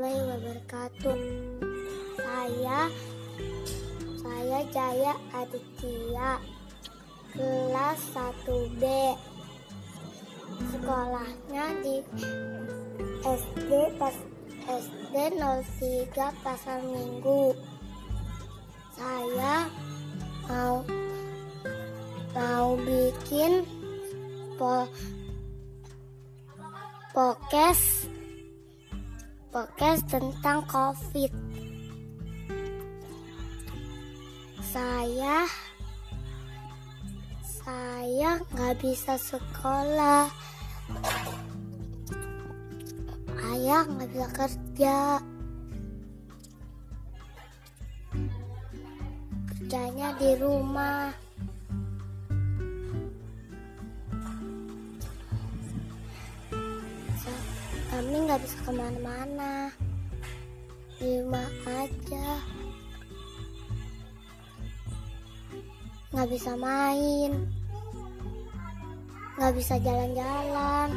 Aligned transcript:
warahmatullahi 0.00 0.32
wabarakatuh. 0.32 1.18
Saya 2.16 2.80
saya 4.16 4.60
Jaya 4.72 5.14
Aditya 5.36 6.30
kelas 7.36 8.00
1B. 8.16 8.82
Sekolahnya 10.72 11.64
di 11.84 11.96
SD 13.28 13.70
pas 14.00 14.16
SD 14.64 15.14
03 15.36 16.16
Pasar 16.40 16.80
Minggu. 16.80 17.52
Saya 18.96 19.68
mau 20.48 20.80
mau 22.32 22.68
bikin 22.80 23.68
po, 24.56 24.88
podcast 27.12 28.09
pokes 29.50 30.06
tentang 30.06 30.62
covid. 30.70 31.34
Saya 34.70 35.50
saya 37.42 38.38
nggak 38.54 38.74
bisa 38.78 39.18
sekolah. 39.18 40.30
Ayah 43.50 43.82
nggak 43.90 44.08
bisa 44.14 44.28
kerja. 44.30 44.98
Kerjanya 49.50 50.14
di 50.18 50.30
rumah 50.38 51.10
kami 58.20 58.36
nggak 58.36 58.44
bisa 58.44 58.58
ke 58.60 58.72
mana-mana. 58.76 59.72
Di 61.00 61.24
rumah 61.24 61.48
aja. 61.64 62.28
Nggak 66.12 66.28
bisa 66.28 66.52
main. 66.60 67.48
Nggak 69.40 69.52
bisa 69.56 69.80
jalan-jalan. 69.80 70.92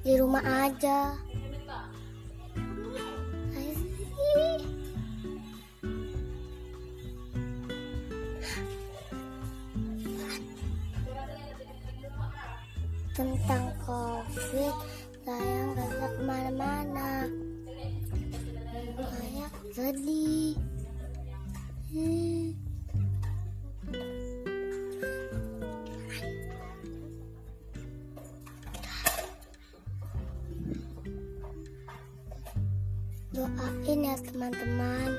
Di 0.00 0.16
rumah 0.16 0.40
aja. 0.40 1.12
Ayo 3.52 3.76
tentang 13.14 13.70
covid. 13.86 14.74
Saya 15.22 15.58
nggak 15.70 15.90
ke 15.94 16.08
mana-mana. 16.26 17.10
Saya 18.98 19.46
sedih. 19.70 20.58
Doain 33.30 33.98
ya 34.02 34.14
teman-teman. 34.26 35.10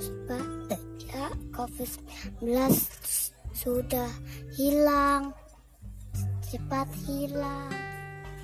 Supaya 0.00 1.28
COVID-19 1.52 2.72
sudah 3.52 4.10
hilang 4.56 5.36
cepat 6.52 6.84
hilang. 7.08 7.72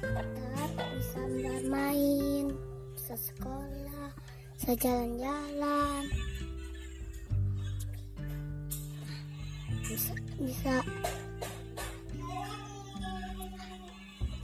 Dan 0.01 0.89
bisa 0.97 1.21
bermain 1.29 2.57
bisa 2.97 3.15
sekolah 3.21 4.09
bisa 4.57 4.73
jalan-jalan. 4.81 6.09
Bisa 9.85 10.13
bisa. 10.41 10.75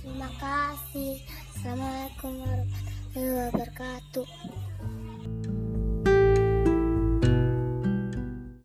Terima 0.05 0.31
kasih. 0.37 1.17
Assalamualaikum 1.56 2.33
warahmatullahi 2.44 3.49
wabarakatuh 3.49 4.53